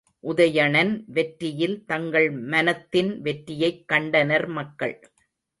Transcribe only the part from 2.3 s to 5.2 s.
மனத்தின் வெற்றியைக் கண்டனர் மக்கள்.